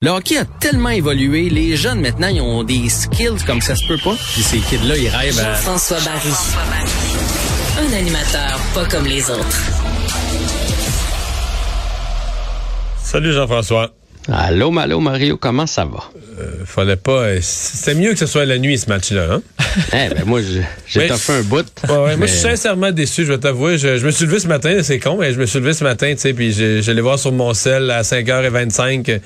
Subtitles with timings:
[0.00, 3.84] Le hockey a tellement évolué, les jeunes maintenant, ils ont des skills comme ça se
[3.88, 4.14] peut pas.
[4.32, 5.54] Puis ces kids-là, ils rêvent à...
[5.54, 6.30] François Barry.
[7.80, 9.60] Un animateur pas comme les autres.
[13.02, 13.90] Salut Jean-François.
[14.32, 16.04] Allô, allô, Mario, comment ça va?
[16.38, 17.22] Euh, fallait pas.
[17.22, 19.26] euh, C'est mieux que ce soit la nuit ce match-là.
[19.32, 19.42] Hein?
[19.94, 20.40] eh ben moi,
[20.86, 21.66] j'ai tapé un bout.
[21.88, 23.78] Ouais, ouais, Moi, je suis sincèrement déçu, je vais t'avouer.
[23.78, 25.82] Je, je me suis levé ce matin, c'est con, mais je me suis levé ce
[25.82, 29.20] matin, tu sais, puis je- j'allais voir sur mon sel à 5h25.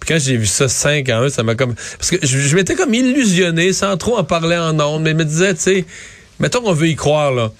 [0.00, 1.74] Puis quand j'ai vu ça 5 à 1, ça m'a comme.
[1.98, 5.24] Parce que je, m'étais comme illusionné, sans trop en parler en ondes, mais je me
[5.24, 5.84] disais, tu sais,
[6.38, 7.52] mettons qu'on veut y croire, là.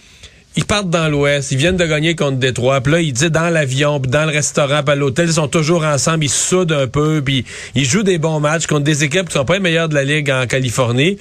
[0.56, 3.50] Ils partent dans l'Ouest, ils viennent de gagner contre Détroit, puis là, ils disent dans
[3.50, 6.88] l'avion, puis dans le restaurant, puis à l'hôtel, ils sont toujours ensemble, ils soudent un
[6.88, 7.44] peu, puis
[7.77, 10.02] ils jouent des bons matchs contre des équipes qui sont pas les meilleures de la
[10.02, 11.19] Ligue en Californie.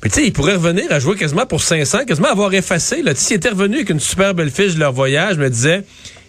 [0.00, 3.02] Puis tu sais, ils pourraient revenir à jouer quasiment pour 500, quasiment avoir effacé.
[3.02, 3.14] Là.
[3.14, 5.84] S'ils étaient revenus avec une super belle fiche de leur voyage, je me disais,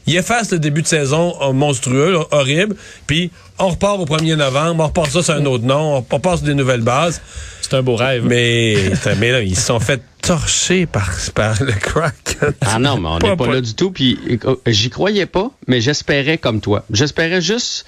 [0.08, 2.76] ils effacent le début de saison euh, monstrueux, horrible,
[3.08, 6.38] puis on repart au 1er novembre, on repart ça sur un autre nom, on repart
[6.38, 7.22] sur des nouvelles bases.
[7.62, 8.26] C'est un beau rêve.
[8.26, 8.76] Mais,
[9.20, 12.38] mais là, ils se sont fait torcher par, par le crack.
[12.62, 13.92] Ah non, mais on n'est pas pas- là du tout.
[13.92, 16.84] Puis euh, j'y croyais pas, mais j'espérais comme toi.
[16.92, 17.86] J'espérais juste,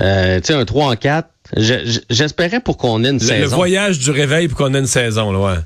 [0.00, 1.28] euh, tu sais, un 3 en 4.
[1.56, 3.56] Je- je- J'espérais pour qu'on ait une Le, le saison.
[3.56, 5.60] voyage du réveil pour qu'on ait une saison, là, ouais.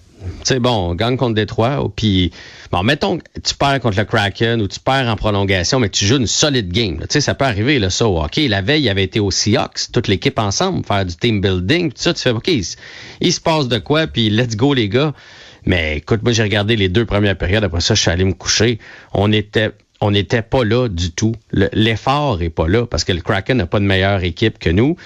[0.44, 2.30] Sais, bon, on gagne contre Détroit, ou puis
[2.70, 6.16] bon, mettons tu perds contre le Kraken ou tu perds en prolongation, mais tu joues
[6.16, 6.98] une solide game.
[7.00, 8.48] Tu sais, ça peut arriver, là, ça, au hockey.
[8.48, 12.02] La veille, il avait été au Seahawks, toute l'équipe ensemble, faire du team building, tout
[12.02, 15.12] ça, tu fais, OK, il, se- passe de quoi, puis let's go, les gars.
[15.66, 18.32] Mais écoute, moi, j'ai regardé les deux premières périodes, après ça, je suis allé me
[18.34, 18.78] coucher.
[19.12, 21.34] On était on n'était pas là du tout.
[21.50, 24.70] Le- L'effort est pas là parce que le Kraken n'a pas de meilleure équipe que
[24.70, 24.96] nous.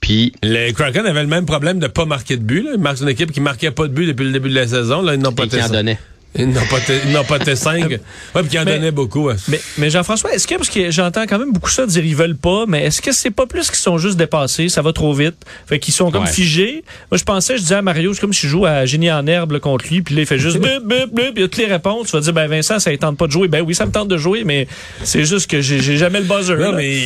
[0.00, 2.62] Puis Les Kraken avaient le même problème de pas marquer de but.
[2.62, 2.70] Là.
[2.74, 5.02] Ils marquent une équipe qui marquait pas de but depuis le début de la saison.
[5.02, 5.98] Là, ils n'ont pas et qui en été donnait.
[6.38, 7.90] Ils n'ont pas été- ils n'ont pas été cinq.
[7.90, 7.98] Ouais,
[8.34, 9.24] puis qui en Mais- donnaient beaucoup.
[9.24, 9.34] ouais.
[9.48, 12.36] Mais, mais Jean-François, est-ce que, parce que j'entends quand même beaucoup ça dire ils veulent
[12.36, 15.34] pas, mais est-ce que c'est pas plus qu'ils sont juste dépassés, ça va trop vite,
[15.66, 16.30] fait qu'ils sont comme Ouais.
[16.32, 16.84] figés?
[17.10, 19.26] Moi, je pensais, je disais à Mario, c'est comme si je joue à Génie en
[19.26, 21.48] herbe là, contre lui, puis là, il fait juste bip, bip, bip, il y a
[21.48, 22.06] toutes les réponses.
[22.06, 23.48] Tu vas dire, ben Vincent, ça ne tente pas de jouer.
[23.48, 24.68] Ben oui, ça me tente de jouer, mais
[25.02, 26.54] c'est juste que j'ai jamais le buzzer.
[26.56, 26.76] Non, là.
[26.76, 26.96] mais,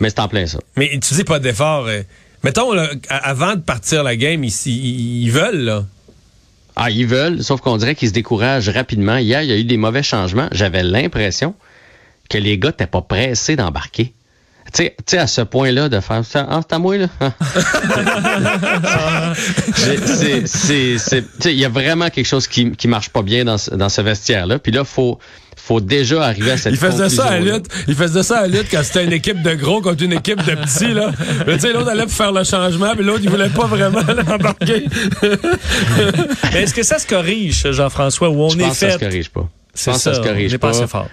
[0.00, 0.58] Mais c'est en plein ça.
[0.76, 1.86] mais tu dis pas d'effort.
[1.88, 2.00] euh.
[2.42, 5.84] Mettons, là, avant de partir la game, ils, ils- ils veulent, là.
[6.82, 9.18] Ah, ils veulent, sauf qu'on dirait qu'ils se découragent rapidement.
[9.18, 10.48] Hier, il y a eu des mauvais changements.
[10.50, 11.54] J'avais l'impression
[12.30, 14.14] que les gars n'étaient pas pressés d'embarquer.
[14.72, 17.06] Tu sais, à ce point-là, de faire ça, ah, c'est à moi, là.
[19.76, 23.08] J'ai- c'est- c'est- c'est- tu sais, Il y a vraiment quelque chose qui, qui marche
[23.10, 24.58] pas bien dans, ce- dans ce vestiaire-là.
[24.58, 25.18] Puis là, faut,
[25.56, 27.66] faut déjà arriver à cette Ils faisaient ça à lutte.
[27.88, 30.54] Ils faisaient ça à lutte quand c'était une équipe de gros contre une équipe de
[30.54, 31.10] petits, là.
[31.46, 34.00] Mais tu sais, l'autre allait pour faire le changement, puis l'autre, il voulait pas vraiment
[34.28, 34.84] l'embarquer.
[36.52, 38.92] Mais est-ce que ça se corrige, Jean-François, où on Je est pense que ça fait?
[38.92, 39.48] se corrige pas.
[39.80, 41.08] Je C'est pense ça, ça se on corrige n'est pas assez fort.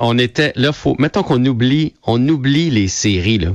[0.00, 3.50] On était là, faut mettons qu'on oublie, on oublie les séries là.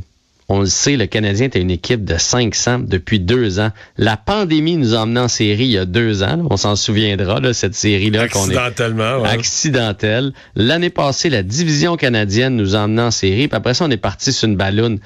[0.53, 3.71] On le sait, le Canadien était une équipe de 500 depuis deux ans.
[3.97, 6.35] La pandémie nous a emmenés en série il y a deux ans.
[6.35, 6.43] là.
[6.49, 9.29] On s'en souviendra de cette série-là qu'on est Accidentellement, ouais.
[9.29, 10.33] accidentelle.
[10.55, 13.47] L'année passée, la division canadienne nous a emmenés en série.
[13.47, 14.99] Puis après ça, on est parti sur une balloune.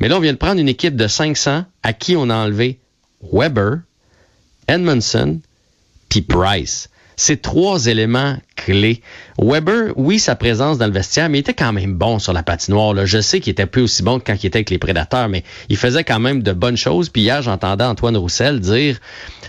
[0.00, 2.78] Mais là, on vient de prendre une équipe de 500 à qui on a enlevé
[3.32, 3.78] Weber,
[4.68, 5.40] Edmondson,
[6.10, 6.90] puis Price.
[7.16, 9.02] C'est trois éléments clés.
[9.38, 12.42] Weber, oui, sa présence dans le vestiaire, mais il était quand même bon sur la
[12.42, 12.94] patinoire.
[12.94, 13.04] Là.
[13.04, 15.44] Je sais qu'il était plus aussi bon que quand il était avec les prédateurs, mais
[15.68, 17.08] il faisait quand même de bonnes choses.
[17.08, 18.98] Puis hier, j'entendais Antoine Roussel dire,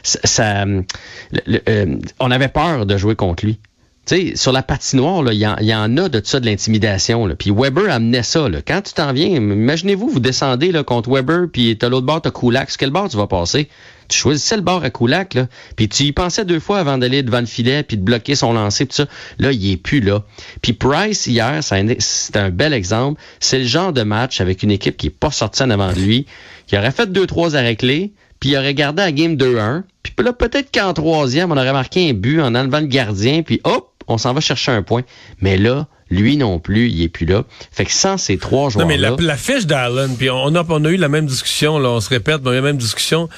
[0.04, 3.60] ça, euh, on avait peur de jouer contre lui.
[4.06, 7.30] Sais, sur la patinoire, il y, en- a de ça, de l'intimidation.
[7.38, 8.50] Puis Weber amenait ça.
[8.50, 8.60] Là.
[8.66, 12.32] Quand tu t'en viens, imaginez-vous, vous descendez là, contre Weber, puis t'as l'autre bord, t'as
[12.32, 12.72] Kulak.
[12.72, 13.70] Sur quel bord tu vas passer?
[14.10, 15.48] Tu choisissais le bord à Kulak, là.
[15.76, 18.54] Puis tu y pensais deux fois avant d'aller devant le filet, puis de bloquer son
[18.54, 19.06] lancer, tout ça.
[19.38, 20.24] Là, il est plus là.
[20.64, 23.22] Puis Price, hier, c'est un bel exemple.
[23.40, 26.00] C'est le genre de match avec une équipe qui est pas sortie en avant de
[26.00, 26.26] lui,
[26.66, 29.84] qui aurait fait deux, trois arrêts clés, puis aurait gardé la game 2-1.
[30.02, 33.62] Puis là, peut-être qu'en troisième, on aurait marqué un but en enlevant le gardien, puis
[33.64, 35.02] hop, on s'en va chercher un point.
[35.42, 37.44] Mais là, lui non plus, il est plus là.
[37.72, 38.94] Fait que sans ces trois Non, joueurs-là...
[38.94, 41.90] mais la, la fiche d'Allen, puis on a, on a eu la même discussion, là,
[41.90, 43.30] on se répète, mais on a eu la même discussion.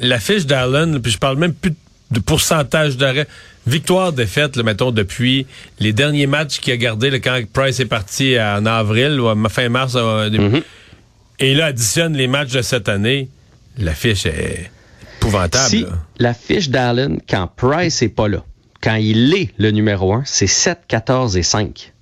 [0.00, 1.72] La fiche d'Allen, puis je parle même plus
[2.10, 3.26] de pourcentage d'arrêt.
[3.66, 5.46] Victoire, défaite, là, mettons, depuis
[5.80, 9.36] les derniers matchs qu'il a gardé là, quand Price est parti en avril ou à
[9.48, 9.94] fin mars.
[9.96, 10.62] euh, Mhm.
[11.38, 13.28] Et là, additionne les matchs de cette année.
[13.78, 14.70] La fiche est
[15.18, 15.68] épouvantable.
[15.68, 15.88] Si là.
[16.18, 18.42] la fiche d'Allen, quand Price est pas là,
[18.86, 21.92] quand il est le numéro 1, c'est 7, 14 et 5.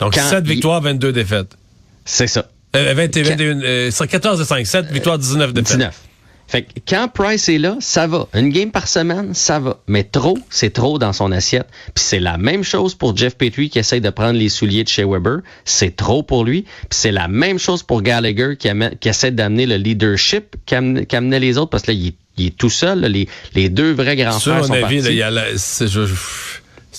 [0.00, 1.56] Donc, quand 7 il- victoires, 22 défaites.
[2.04, 2.46] C'est ça.
[2.74, 5.76] Euh, 20 et Quand- 21, euh, 14 et 5, 7 victoires, 19 défaites.
[5.76, 6.00] 19.
[6.48, 8.28] Fait que quand Price est là, ça va.
[8.34, 9.80] Une game par semaine, ça va.
[9.88, 11.66] Mais trop, c'est trop dans son assiette.
[11.94, 14.88] Puis c'est la même chose pour Jeff Petrie qui essaye de prendre les souliers de
[14.88, 15.38] chez Weber.
[15.64, 16.62] C'est trop pour lui.
[16.62, 21.04] Puis c'est la même chose pour Gallagher qui, amène- qui essaie d'amener le leadership qu'am-
[21.04, 23.00] qu'amenaient les autres parce que là, il est, il est tout seul.
[23.00, 23.08] là.
[23.08, 25.00] Les, les deux vrais grands frères sont avis, partis.
[25.00, 26.14] là, il y a la- c'est je- je-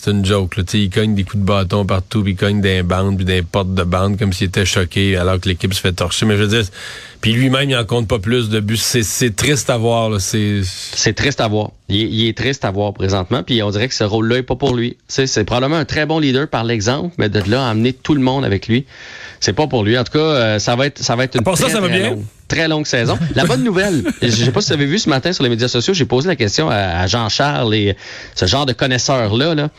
[0.04, 0.58] c'est une joke.
[0.58, 0.64] Là.
[0.64, 3.26] Tu sais, Il cogne des coups de bâton partout, puis il cogne des bandes, puis
[3.26, 6.26] des portes de bandes, comme s'il était choqué alors que l'équipe se fait torcher.
[6.26, 6.64] Mais je veux dire,
[7.22, 8.78] puis lui-même, il en compte pas plus de buts.
[8.78, 10.10] C'est- triste à voir.
[10.10, 10.20] là.
[10.20, 11.72] C'est C'est triste à voir.
[11.90, 14.44] Il, est- il est triste à voir présentement, puis on dirait que ce rôle-là est
[14.44, 14.92] pas pour lui.
[14.92, 17.94] Tu sais, C'est probablement un très bon leader par l'exemple, mais de là à amener
[17.94, 18.86] tout le monde avec lui,
[19.40, 19.98] c'est pas pour lui.
[19.98, 21.82] En tout cas, euh, ça va être, ça va être une part ça, très, ça
[21.82, 22.10] va bien?
[22.12, 23.18] longue, très longue saison.
[23.36, 25.68] La bonne nouvelle, je sais pas si vous avez vu ce matin sur les médias
[25.68, 27.96] sociaux, j'ai posé la question à, à Jean-Charles et
[28.36, 29.56] ce genre de connaisseurs-là.
[29.56, 29.70] Là.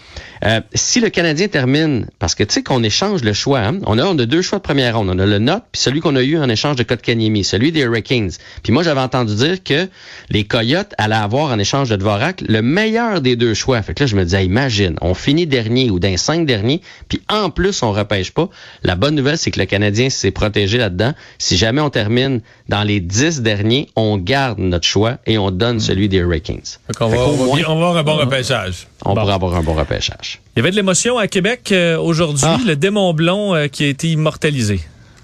[0.45, 3.99] Euh, si le Canadien termine, parce que tu sais qu'on échange le choix, hein, on,
[3.99, 5.11] a, on a deux choix de première ronde.
[5.11, 7.81] On a le Note, puis celui qu'on a eu en échange de Kotkaniemi, celui des
[7.81, 8.31] Hurricanes.
[8.63, 9.89] Puis moi, j'avais entendu dire que
[10.31, 13.81] les Coyotes allaient avoir en échange de Dvorak le meilleur des deux choix.
[13.83, 17.21] Fait que là, je me disais, imagine, on finit dernier ou d'un cinq derniers, puis
[17.29, 18.49] en plus, on repêche pas.
[18.83, 21.15] La bonne nouvelle, c'est que le Canadien s'est protégé là-dedans.
[21.39, 25.81] Si jamais on termine dans les dix derniers, on garde notre choix et on donne
[25.81, 26.61] celui des Hurricanes.
[26.99, 27.17] Va, on va
[27.47, 28.87] moins, bien- on va avoir un bon repêchage.
[29.05, 29.21] on Bon.
[29.23, 30.41] pourra avoir un bon repêchage.
[30.55, 32.59] Il y avait de l'émotion à Québec euh, aujourd'hui, Ah.
[32.67, 34.81] le démon blond euh, qui a été immortalisé.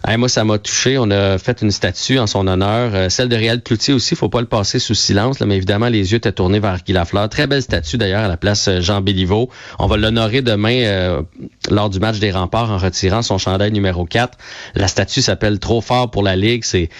[0.06, 0.98] Moi, ça m'a touché.
[0.98, 2.94] On a fait une statue en son honneur.
[2.94, 6.12] Euh, celle de Réal Cloutier aussi, faut pas le passer sous silence, mais évidemment, les
[6.12, 7.28] yeux étaient tournés vers Guy Lafleur.
[7.30, 9.48] Très belle statue d'ailleurs à la place euh, Jean Béliveau.
[9.78, 11.22] On va l'honorer demain euh,
[11.70, 14.38] lors du match des remparts en retirant son chandail numéro 4.
[14.74, 16.64] La statue s'appelle Trop fort pour la Ligue.
[16.64, 16.90] C'est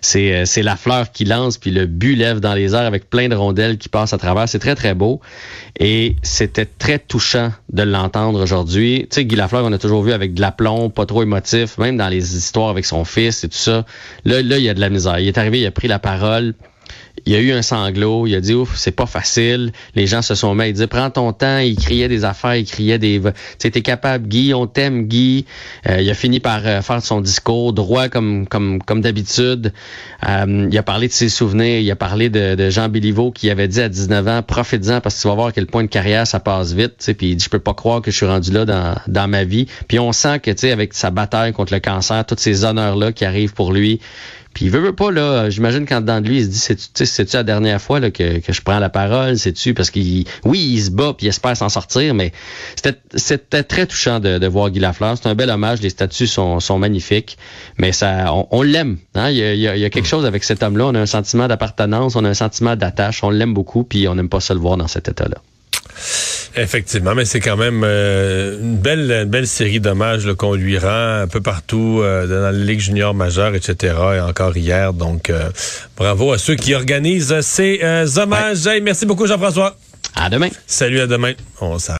[0.00, 0.64] c'est c'est
[1.12, 4.14] qui lance, puis le but lève dans les airs avec plein de rondelles qui passent
[4.14, 4.48] à travers.
[4.48, 5.20] C'est très, très beau.
[5.78, 9.06] Et c'était très touchant de l'entendre aujourd'hui.
[9.10, 11.96] Tu sais, Guy Lafleur, on a toujours vu avec de l'aplomb, pas trop émotif, même
[11.96, 13.84] dans les histoires avec son fils et tout ça.
[14.24, 15.18] Là, là, il y a de la misère.
[15.18, 16.54] Il est arrivé, il a pris la parole.
[17.26, 19.72] Il a eu un sanglot, il a dit ouf, c'est pas facile.
[19.94, 22.66] Les gens se sont mis, il dit prends ton temps, il criait des affaires, il
[22.66, 23.20] criait des
[23.58, 25.46] tu t'es capable Guy, on t'aime Guy.
[25.88, 29.72] Euh, il a fini par euh, faire son discours droit comme comme comme d'habitude.
[30.28, 33.48] Euh, il a parlé de ses souvenirs, il a parlé de, de Jean Béliveau qui
[33.48, 35.88] avait dit à 19 ans profites-en parce que tu vas voir à quel point de
[35.88, 38.26] carrière ça passe vite, tu puis il dit je peux pas croire que je suis
[38.26, 39.66] rendu là dans dans ma vie.
[39.88, 42.96] Puis on sent que tu sais avec sa bataille contre le cancer, tous ces honneurs
[42.96, 44.00] là qui arrivent pour lui,
[44.54, 47.04] puis il veut, veut pas, là, j'imagine qu'en dedans de lui, il se dit, c'est-tu
[47.06, 50.60] c'est-tu la dernière fois là, que, que je prends la parole, c'est-tu, parce qu'il, oui,
[50.60, 52.32] il se bat puis il espère s'en sortir, mais
[52.76, 55.16] c'était, c'était très touchant de, de voir Guy Lafleur.
[55.20, 57.36] C'est un bel hommage, les statues sont, sont magnifiques,
[57.78, 58.98] mais ça, on, l'aime.
[59.14, 59.30] Hein?
[59.30, 60.94] Il, y a, il y a- il y a quelque chose avec cet homme-là, on
[60.94, 64.28] a un sentiment d'appartenance, on a un sentiment d'attache, on l'aime beaucoup, puis on n'aime
[64.28, 65.36] pas ça le voir dans cet état-là.
[66.56, 71.22] Effectivement, mais c'est quand même euh, une belle, une belle série d'hommages qu'on lui rend
[71.22, 73.94] un peu partout euh, dans la Ligue junior majeure, etc.
[74.16, 74.92] Et encore hier.
[74.92, 75.50] Donc, euh,
[75.96, 78.66] bravo à ceux qui organisent ces euh, hommages.
[78.68, 79.76] Hey, merci beaucoup, Jean-François.
[80.14, 80.48] À demain!
[80.66, 81.32] Salut, à demain.
[81.60, 81.92] On s'arrête.